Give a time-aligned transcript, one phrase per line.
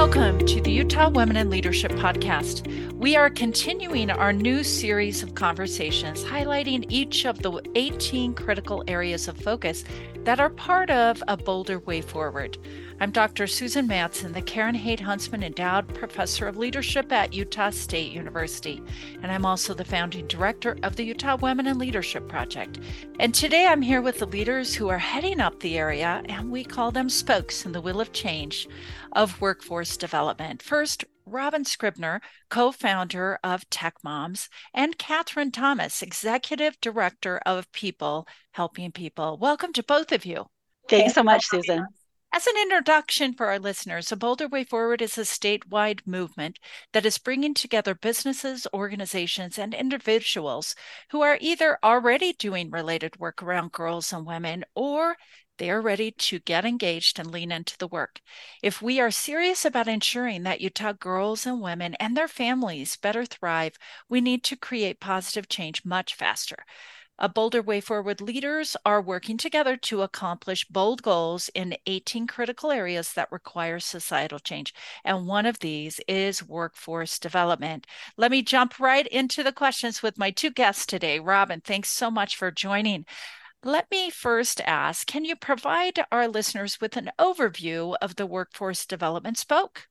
[0.00, 2.66] Welcome to the Utah Women in Leadership Podcast.
[2.94, 9.28] We are continuing our new series of conversations highlighting each of the 18 critical areas
[9.28, 9.84] of focus
[10.24, 12.56] that are part of a bolder way forward.
[13.02, 13.46] I'm Dr.
[13.46, 18.82] Susan Madsen, the Karen Haight Huntsman Endowed Professor of Leadership at Utah State University,
[19.22, 22.78] and I'm also the founding director of the Utah Women in Leadership Project.
[23.18, 26.62] And today I'm here with the leaders who are heading up the area, and we
[26.62, 28.68] call them spokes in the wheel of change
[29.12, 30.60] of workforce development.
[30.60, 32.20] First, Robbyn Scribner,
[32.50, 39.38] co founder of Tech Moms, and Kathryn Thomas, executive director of People Helping People.
[39.38, 40.48] Welcome to both of you.
[40.86, 41.86] Thanks so much, Susan.
[42.32, 46.58] As an introduction for our listeners, A Bolder Way Forward is a statewide movement
[46.92, 50.74] that is bringing together businesses, organizations, and individuals
[51.10, 55.18] who are either already doing related work around girls and women or
[55.58, 58.20] they are ready to get engaged and lean into the work.
[58.62, 63.24] If we are serious about ensuring that Utah girls and women and their families better
[63.24, 63.76] thrive,
[64.08, 66.64] we need to create positive change much faster.
[67.22, 72.70] A Bolder Way Forward leaders are working together to accomplish bold goals in 18 critical
[72.70, 74.72] areas that require societal change.
[75.04, 77.86] And one of these is workforce development.
[78.16, 81.20] Let me jump right into the questions with my two guests today.
[81.20, 83.04] Robbyn, thanks so much for joining.
[83.62, 88.86] Let me first ask Can you provide our listeners with an overview of the workforce
[88.86, 89.89] development spoke?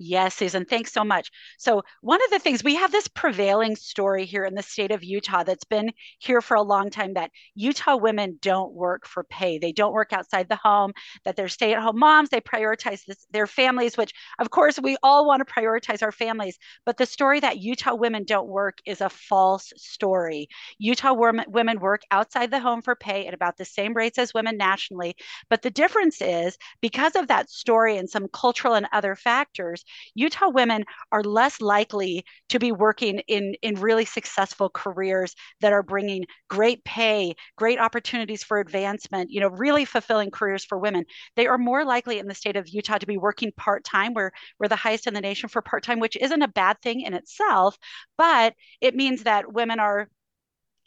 [0.00, 1.28] Yes, Susan, thanks so much.
[1.58, 5.02] So, one of the things we have this prevailing story here in the state of
[5.02, 9.58] Utah that's been here for a long time that Utah women don't work for pay.
[9.58, 10.92] They don't work outside the home,
[11.24, 12.28] that they're stay at home moms.
[12.28, 16.58] They prioritize this, their families, which, of course, we all want to prioritize our families.
[16.86, 20.46] But the story that Utah women don't work is a false story.
[20.78, 21.14] Utah
[21.48, 25.16] women work outside the home for pay at about the same rates as women nationally.
[25.50, 30.48] But the difference is because of that story and some cultural and other factors, Utah
[30.48, 36.24] women are less likely to be working in, in really successful careers that are bringing
[36.48, 41.04] great pay, great opportunities for advancement, you know, really fulfilling careers for women.
[41.36, 44.14] They are more likely in the state of Utah to be working part time.
[44.14, 47.02] We're, we're the highest in the nation for part time, which isn't a bad thing
[47.02, 47.76] in itself,
[48.16, 50.08] but it means that women are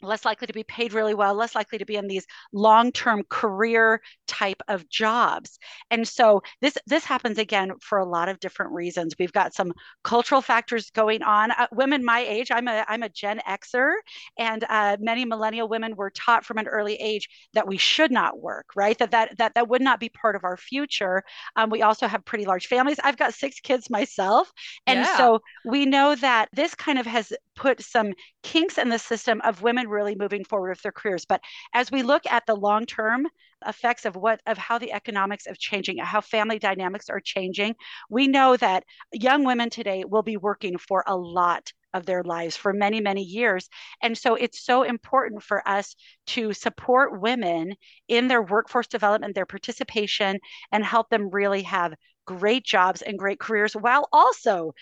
[0.02, 4.00] less likely to be paid really well, less likely to be in these long-term career
[4.26, 5.58] type of jobs.
[5.90, 9.14] And so this this happens again for a lot of different reasons.
[9.18, 9.72] We've got some
[10.04, 11.50] cultural factors going on.
[11.50, 13.92] Uh, women my age, I'm a I'm a Gen Xer,
[14.38, 18.40] and uh, many millennial women were taught from an early age that we should not
[18.40, 18.98] work, right?
[18.98, 21.22] That that that that would not be part of our future.
[21.56, 22.98] Um, we also have pretty large families.
[23.02, 24.50] I've got six kids myself,
[24.86, 25.16] and yeah.
[25.16, 29.62] so we know that this kind of has put some kinks in the system of
[29.62, 31.24] women really moving forward with their careers.
[31.24, 31.40] But
[31.74, 33.26] as we look at the long term
[33.66, 37.76] effects of what of how the economics of changing, how family dynamics are changing,
[38.10, 42.56] we know that young women today will be working for a lot of their lives
[42.56, 43.68] for many, many years.
[44.02, 45.94] And so it's so important for us
[46.28, 47.74] to support women
[48.08, 50.38] in their workforce development, their participation,
[50.72, 51.92] and help them really have
[52.24, 54.72] great jobs and great careers while also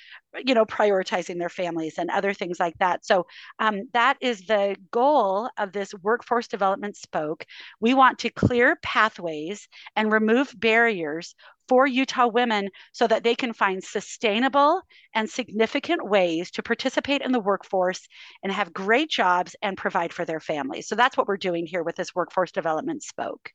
[0.44, 3.04] you know prioritizing their families and other things like that.
[3.04, 3.26] So
[3.58, 7.44] um, that is the goal of this workforce development spoke.
[7.80, 11.34] We want to clear pathways and remove barriers
[11.68, 14.82] for utah women so that they can find sustainable
[15.14, 18.08] and significant ways to participate in the workforce
[18.42, 20.88] and have great jobs and provide for their families.
[20.88, 23.52] So that's what we're doing here with this workforce development spoke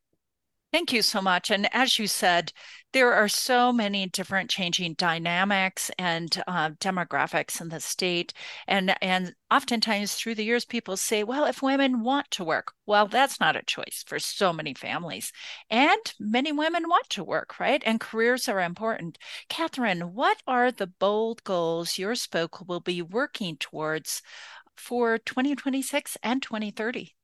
[0.76, 1.52] Thank you so much.
[1.52, 2.52] And as you said,
[2.92, 8.34] there are so many different changing dynamics and uh, demographics in the state.
[8.68, 13.08] And, and oftentimes through the years, people say, well, if women want to work, well,
[13.08, 15.32] that's not a choice for so many families.
[15.70, 17.82] And many women want to work, right?
[17.86, 19.18] And careers are important.
[19.50, 24.22] Kathryn, what are the bold goals your spoke will be working towards
[24.76, 27.16] for 2026 and 2030?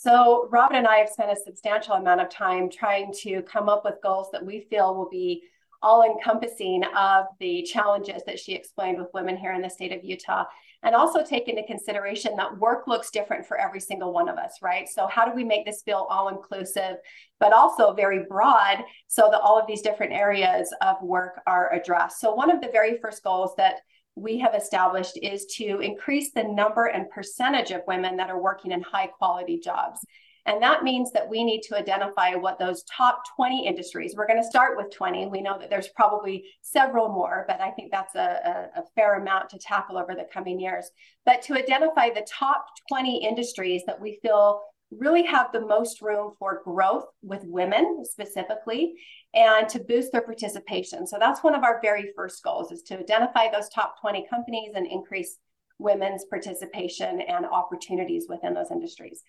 [0.00, 3.84] So, Robbyn and I have spent a substantial amount of time trying to come up
[3.84, 5.42] with goals that we feel will be
[5.82, 10.04] all encompassing of the challenges that she explained with women here in the state of
[10.04, 10.44] Utah.
[10.84, 14.58] And also take into consideration that work looks different for every single one of us,
[14.62, 14.88] right?
[14.88, 16.98] So, how do we make this feel all inclusive,
[17.40, 22.20] but also very broad so that all of these different areas of work are addressed?
[22.20, 23.80] So, one of the very first goals that
[24.20, 28.72] we have established is to increase the number and percentage of women that are working
[28.72, 30.00] in high quality jobs.
[30.46, 34.42] And that means that we need to identify what those top 20 industries, we're going
[34.42, 35.26] to start with 20.
[35.26, 39.20] We know that there's probably several more, but I think that's a, a, a, fair
[39.20, 40.90] amount to tackle over the coming years.
[41.26, 46.32] But to identify the top 20 industries that we feel really have the most room
[46.38, 48.94] for growth with women specifically
[49.34, 51.06] and to boost their participation.
[51.06, 54.72] So that's one of our very first goals is to identify those top 20 companies
[54.74, 55.38] and increase
[55.78, 59.22] women's participation and opportunities within those industries.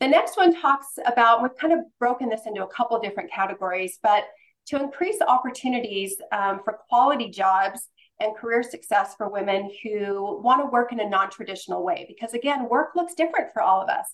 [0.00, 3.98] The next one talks about, we've kind of broken this into a couple different categories,
[4.02, 4.24] but
[4.66, 7.88] to increase opportunities um, for quality jobs
[8.20, 12.04] and career success for women who want to work in a non traditional way.
[12.06, 14.06] Because again, work looks different for all of us.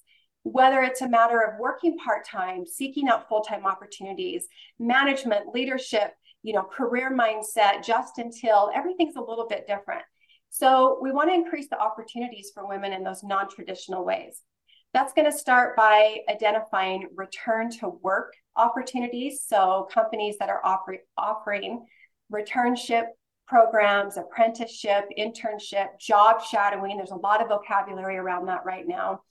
[0.45, 4.47] Whether it's a matter of working part time, seeking out full time opportunities,
[4.79, 10.03] management, leadership, you know, career mindset, just until everything's a little bit different.
[10.51, 14.43] So we want to increase the opportunities for women in those non traditional ways.
[14.93, 19.43] That's going to start by identifying return to work opportunities.
[19.45, 21.85] So companies that are oper- offering
[22.33, 23.07] returnship
[23.47, 26.97] programs, apprenticeship, internship, job shadowing.
[26.97, 29.23] There's a lot of vocabulary around that right now.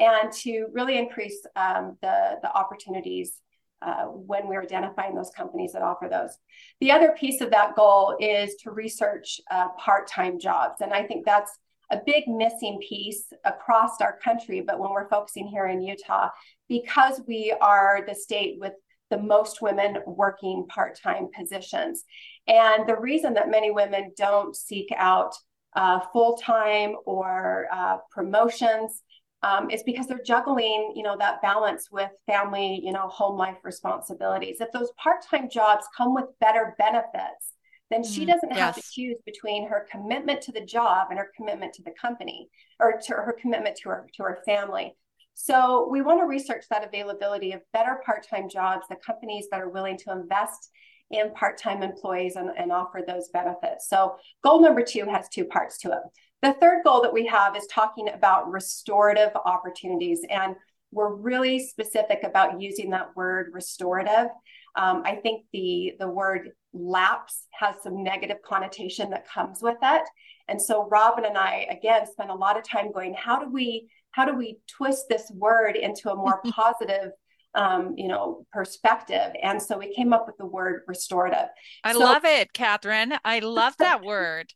[0.00, 3.34] And to really increase um, the, the opportunities
[3.82, 6.36] uh, when we're identifying those companies that offer those.
[6.80, 10.80] The other piece of that goal is to research uh, part time jobs.
[10.80, 11.52] And I think that's
[11.90, 14.60] a big missing piece across our country.
[14.60, 16.28] But when we're focusing here in Utah,
[16.68, 18.74] because we are the state with
[19.10, 22.04] the most women working part time positions.
[22.46, 25.34] And the reason that many women don't seek out
[25.74, 29.02] uh, full time or uh, promotions
[29.42, 33.56] um, is because they're juggling, you know, that balance with family, you know, home life
[33.64, 34.58] responsibilities.
[34.60, 37.54] If those part time jobs come with better benefits,
[37.90, 38.58] then she mm, doesn't yes.
[38.58, 42.48] have to choose between her commitment to the job and her commitment to the company
[42.78, 44.94] or to her commitment to her to her family.
[45.34, 49.70] So we want to research that availability of better part-time jobs, the companies that are
[49.70, 50.70] willing to invest
[51.10, 53.88] in part-time employees and, and offer those benefits.
[53.88, 56.02] So goal number two has two parts to it.
[56.42, 60.20] The third goal that we have is talking about restorative opportunities.
[60.30, 60.56] And
[60.90, 64.28] we're really specific about using that word restorative.
[64.76, 70.02] Um, I think the, the word lapse has some negative connotation that comes with it.
[70.48, 73.88] And so Robbyn and I, again, spent a lot of time going, how do we
[74.12, 77.12] how do we twist this word into a more positive
[77.54, 79.32] um, you know, perspective.
[79.42, 81.48] And so we came up with the word restorative.
[81.82, 83.18] I so, love it, Kathryn.
[83.24, 84.52] I love that word.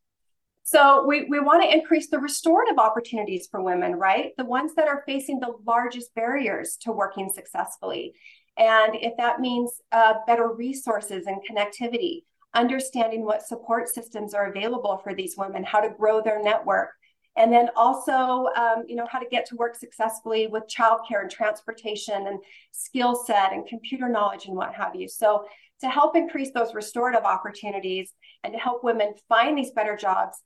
[0.66, 4.32] So we, we want to increase the restorative opportunities for women, right?
[4.38, 8.14] The ones that are facing the largest barriers to working successfully.
[8.56, 12.22] And if that means uh, better resources and connectivity,
[12.54, 16.90] understanding what support systems are available for these women, how to grow their network,
[17.36, 21.30] and then also um, you know how to get to work successfully with childcare and
[21.30, 22.38] transportation and
[22.70, 25.44] skill set and computer knowledge and what have you so
[25.80, 28.12] to help increase those restorative opportunities
[28.44, 30.42] and to help women find these better jobs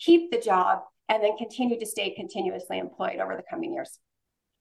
[0.00, 3.98] keep the job and then continue to stay continuously employed over the coming years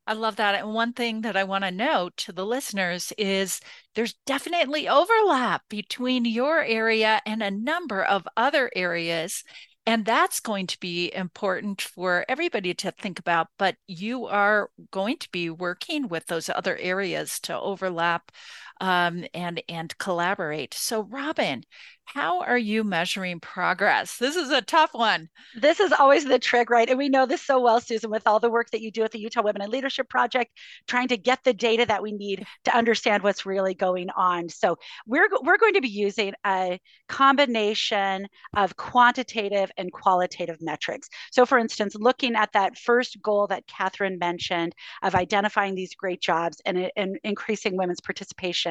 [0.09, 0.55] I love that.
[0.55, 3.61] And one thing that I want to note to the listeners is
[3.93, 9.43] there's definitely overlap between your area and a number of other areas.
[9.85, 13.49] And that's going to be important for everybody to think about.
[13.59, 18.31] But you are going to be working with those other areas to overlap
[18.79, 20.73] um, and and collaborate.
[20.73, 21.63] So, Robbyn,
[22.05, 24.17] how are you measuring progress?
[24.17, 25.29] This is a tough one.
[25.55, 26.89] This is always the trick, right?
[26.89, 29.11] And we know this so well, Susan, with all the work that you do at
[29.11, 30.51] the Utah Women in Leadership Project,
[30.87, 34.49] trying to get the data that we need to understand what's really going on.
[34.49, 41.09] So we're we're going to be using a combination of quantitative and qualitative metrics.
[41.31, 46.21] So, for instance, looking at that first goal that Kathryn mentioned of identifying these great
[46.21, 48.68] jobs and, and increasing women's participation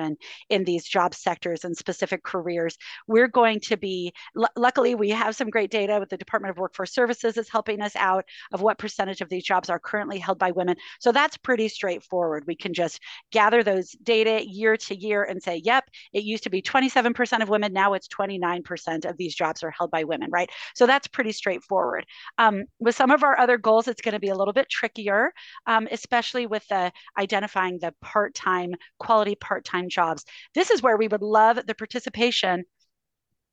[0.48, 2.76] in these job sectors and specific careers,
[3.06, 6.58] we're going to be, l- luckily, we have some great data with the Department of
[6.58, 10.38] Workforce Services is helping us out of what percentage of these jobs are currently held
[10.38, 10.76] by women.
[11.00, 12.44] So that's pretty straightforward.
[12.46, 13.00] We can just
[13.32, 17.48] gather those data year to year and say, yep, it used to be 27% of
[17.48, 20.50] women, now it's 29% of these jobs are held by women, right?
[20.74, 22.06] So that's pretty straightforward.
[22.38, 25.32] Um, with some of our other goals, it's going to be a little bit trickier,
[25.66, 30.24] um, especially with the identifying the part-time quality part-time jobs.
[30.54, 32.64] This is where we would love the participation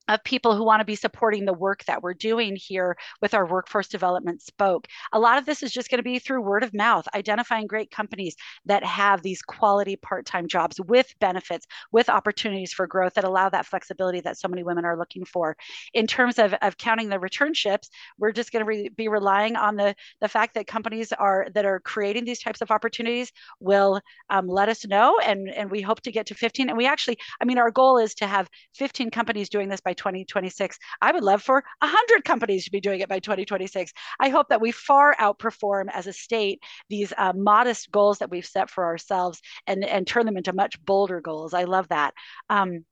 [0.07, 3.47] of people who want to be supporting the work that we're doing here with our
[3.47, 4.87] workforce development spoke.
[5.13, 7.91] A lot of this is just going to be through word of mouth, identifying great
[7.91, 8.35] companies
[8.65, 13.49] that have these quality part time jobs with benefits, with opportunities for growth that allow
[13.49, 15.57] that flexibility that so many women are looking for.
[15.93, 19.75] In terms of, of counting the returnships, we're just going to re- be relying on
[19.75, 24.47] the, the fact that companies are that are creating these types of opportunities will um,
[24.47, 25.17] let us know.
[25.19, 26.69] And, and we hope to get to 15.
[26.69, 29.94] And we actually, I mean, our goal is to have 15 companies doing this by
[29.95, 30.77] 2026.
[31.01, 33.91] I would love for 100 companies to be doing it by 2026.
[34.19, 38.45] I hope that we far outperform as a state these uh, modest goals that we've
[38.45, 41.53] set for ourselves and, and turn them into much bolder goals.
[41.53, 42.13] I love that.
[42.49, 42.85] Um,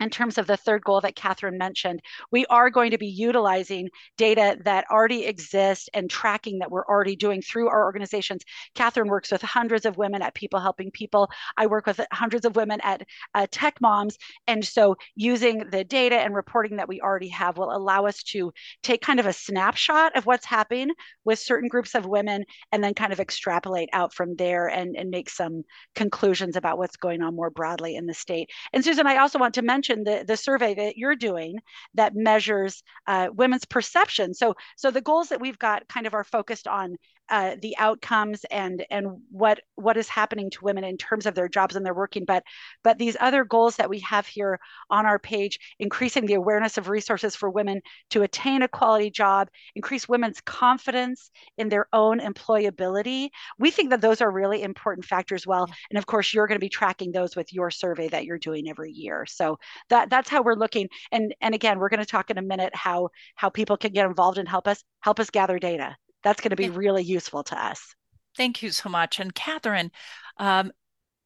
[0.00, 2.00] in terms of the third goal that Kathryn mentioned,
[2.32, 7.16] we are going to be utilizing data that already exists and tracking that we're already
[7.16, 8.42] doing through our organizations.
[8.74, 11.30] Kathryn works with hundreds of women at People Helping People.
[11.56, 13.02] I work with hundreds of women at
[13.34, 14.16] uh, Tech Moms.
[14.46, 18.52] And so using the data and reporting that we already have will allow us to
[18.82, 20.90] take kind of a snapshot of what's happening
[21.24, 25.10] with certain groups of women and then kind of extrapolate out from there and, and
[25.10, 25.62] make some
[25.94, 28.48] conclusions about what's going on more broadly in the state.
[28.72, 31.58] And Susan, I also want to mention mentioned the, the survey that you're doing
[31.94, 34.34] that measures uh, women's perception.
[34.34, 36.96] So, so the goals that we've got kind of are focused on
[37.30, 41.48] uh, the outcomes and and what what is happening to women in terms of their
[41.48, 42.24] jobs and their working.
[42.24, 42.42] But
[42.82, 44.58] but these other goals that we have here
[44.90, 49.48] on our page increasing the awareness of resources for women to attain a quality job
[49.76, 55.46] increase women's confidence in their own employability we think that those are really important factors.
[55.46, 58.38] Well and of course you're going to be tracking those with your survey that you're
[58.38, 59.24] doing every year.
[59.26, 59.58] So
[59.88, 60.88] that that's how we're looking.
[61.12, 64.06] And and again we're going to talk in a minute how how people can get
[64.06, 67.64] involved and help us help us gather data that's going to be really useful to
[67.64, 67.94] us.
[68.36, 69.20] Thank you so much.
[69.20, 69.90] And Kathryn,
[70.38, 70.72] um,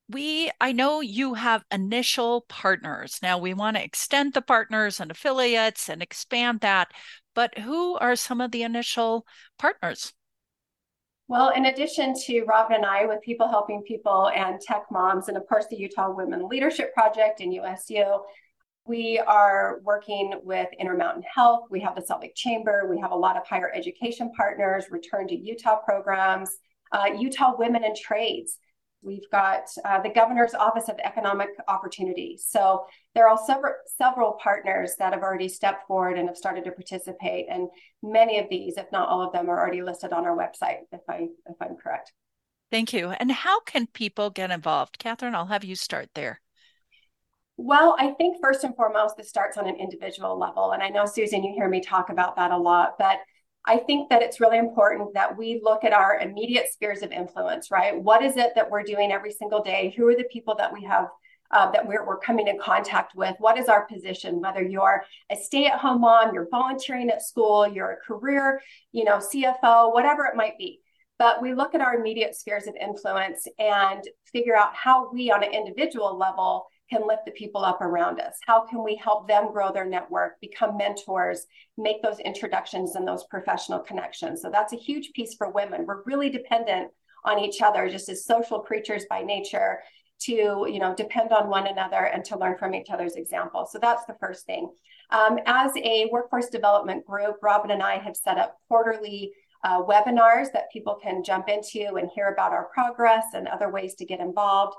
[0.09, 3.19] we I know you have initial partners.
[3.23, 6.89] Now we want to extend the partners and affiliates and expand that,
[7.35, 9.27] but who are some of the initial
[9.59, 10.13] partners?
[11.27, 15.39] Well, in addition to Robbyn and I with People Helping People and Tech Moms, and
[15.39, 18.05] of course the Utah Women Leadership Project and USU,
[18.87, 21.67] we are working with Intermountain Health.
[21.71, 22.87] We have the Salt Lake Chamber.
[22.89, 26.51] We have a lot of higher education partners, Return to Utah programs,
[26.93, 28.59] uh, Utah Women in Trades.
[29.01, 32.39] We've got uh, the Governor's Office of Economic Opportunity.
[32.43, 36.71] So there are several several partners that have already stepped forward and have started to
[36.71, 37.47] participate.
[37.51, 37.69] And
[38.03, 40.81] many of these, if not all of them, are already listed on our website.
[40.93, 42.13] If I if I'm correct.
[42.71, 43.11] Thank you.
[43.11, 45.35] And how can people get involved, Kathryn?
[45.35, 46.41] I'll have you start there.
[47.57, 50.73] Well, I think first and foremost, this starts on an individual level.
[50.73, 53.19] And I know, Susan, you hear me talk about that a lot, but
[53.67, 57.71] I think that it's really important that we look at our immediate spheres of influence,
[57.71, 57.99] right?
[57.99, 59.95] What is it that we're doing every single day?
[59.97, 61.07] Who are the people that we have
[61.51, 63.37] uh, that we're, we're coming in contact with?
[63.39, 64.41] What is our position?
[64.41, 68.61] Whether you're a stay-at-home mom, you're volunteering at school, you're a career,
[68.93, 70.81] you know, CFO, whatever it might be.
[71.19, 75.45] But we look at our immediate spheres of influence and figure out how we, on
[75.45, 78.35] an individual level, can lift the people up around us?
[78.47, 81.47] How can we help them grow their network, become mentors,
[81.79, 84.43] make those introductions and those professional connections?
[84.43, 85.87] So that's a huge piece for women.
[85.87, 86.91] We're really dependent
[87.25, 89.81] on each other just as social creatures by nature
[90.21, 93.79] to you know depend on one another and to learn from each other's examples so
[93.79, 94.71] that's the first thing
[95.11, 99.33] um, as a workforce development group robbyn and i have set up quarterly
[99.65, 103.95] uh, webinars that people can jump into and hear about our progress and other ways
[103.95, 104.77] to get involved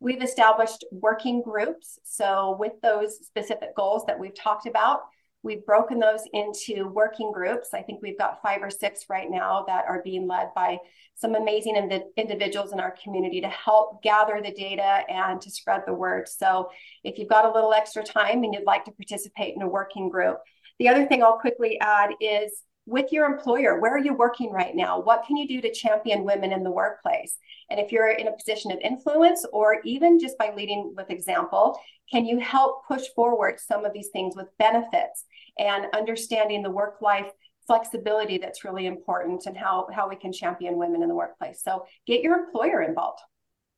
[0.00, 1.98] We've established working groups.
[2.04, 5.00] So, with those specific goals that we've talked about,
[5.42, 7.74] we've broken those into working groups.
[7.74, 10.78] I think we've got five or six right now that are being led by
[11.16, 11.76] some amazing
[12.16, 16.28] individuals in our community to help gather the data and to spread the word.
[16.28, 16.70] So,
[17.02, 20.10] if you've got a little extra time and you'd like to participate in a working
[20.10, 20.38] group,
[20.78, 24.74] the other thing I'll quickly add is with your employer, where are you working right
[24.74, 24.98] now?
[24.98, 27.36] What can you do to champion women in the workplace?
[27.68, 31.78] And if you're in a position of influence or even just by leading with example,
[32.10, 35.26] can you help push forward some of these things with benefits
[35.58, 37.30] and understanding the work life
[37.66, 41.60] flexibility that's really important and how, how we can champion women in the workplace?
[41.62, 43.20] So get your employer involved.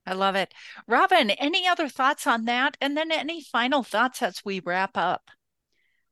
[0.07, 0.55] I love it.
[0.89, 2.77] Robbyn, any other thoughts on that?
[2.81, 5.31] And then any final thoughts as we wrap up?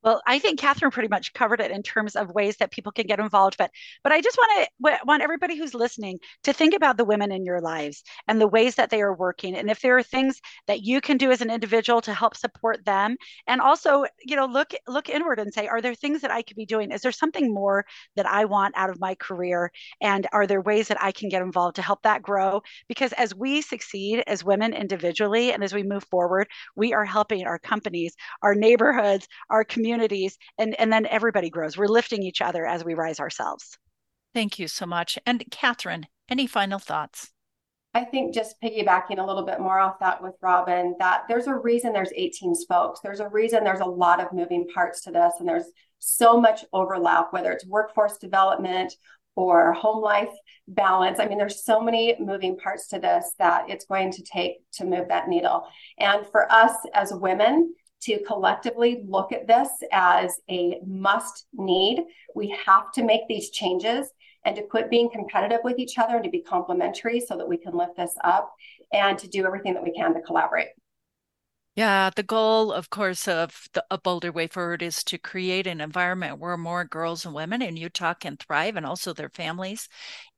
[0.05, 3.07] Well, I think Kathryn pretty much covered it in terms of ways that people can
[3.07, 3.57] get involved.
[3.59, 3.71] But
[4.05, 7.45] but I just want to want everybody who's listening to think about the women in
[7.45, 10.83] your lives and the ways that they are working, and if there are things that
[10.83, 13.17] you can do as an individual to help support them,
[13.49, 16.57] and also you know look look inward and say, are there things that I could
[16.57, 16.93] be doing?
[16.93, 17.85] Is there something more
[18.17, 19.73] that I want out of my career?
[20.00, 22.62] And are there ways that I can get involved to help that grow?
[22.88, 27.47] Because as we succeed as women individually, and as we move forward, we are helping
[27.47, 32.42] our companies, our neighborhoods, our communities communities and and then everybody grows we're lifting each
[32.42, 33.78] other as we rise ourselves
[34.35, 37.30] thank you so much and kathryn any final thoughts
[37.95, 41.54] I think just piggybacking a little bit more off that with Robbyn, that there's a
[41.54, 43.00] reason there's 18 spokes.
[43.02, 45.64] There's a reason there's a lot of moving parts to this, and there's
[45.99, 48.95] so much overlap, whether it's workforce development
[49.37, 50.28] or home life
[50.68, 51.18] balance.
[51.18, 54.85] I mean, there's so many moving parts to this that it's going to take to
[54.85, 55.66] move that needle.
[55.99, 62.05] And for us as women, to collectively look at this as a must need.
[62.35, 64.09] We have to make these changes
[64.45, 67.57] and to quit being competitive with each other and to be complementary so that we
[67.57, 68.52] can lift this up
[68.93, 70.69] and to do everything that we can to collaborate.
[71.78, 75.81] Yeah, the goal, of course, of the, a Bolder Way Forward is to create an
[75.81, 79.88] environment where more girls and women in Utah can thrive and also their families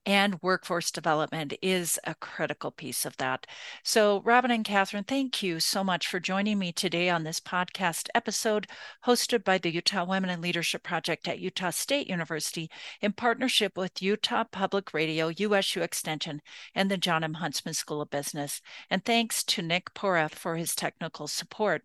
[0.07, 3.47] and workforce development is a critical piece of that.
[3.83, 8.09] So, Robbyn and Kathryn, thank you so much for joining me today on this podcast
[8.15, 8.67] episode
[9.07, 14.03] hosted by the Utah Women in Leadership Project at Utah State University in partnership with
[14.03, 16.41] Utah Public Radio, USU Extension,
[16.75, 17.35] and the John M.
[17.35, 18.61] Huntsman School of Business.
[18.89, 21.85] And thanks to Nick Porath for his technical support.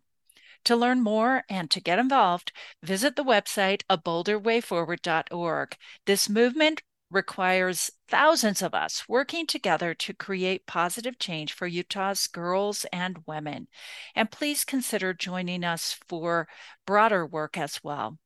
[0.64, 2.50] To learn more and to get involved,
[2.82, 5.76] visit the website abolderwayforward.org.
[6.06, 12.84] This movement requires thousands of us working together to create positive change for Utah's girls
[12.92, 13.68] and women.
[14.14, 16.48] And please consider joining us for
[16.86, 18.18] broader work as well.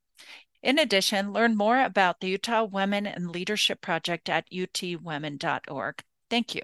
[0.63, 6.05] In addition, learn more about the Utah Women and Leadership Project at utwomen.org.
[6.29, 6.63] Thank you.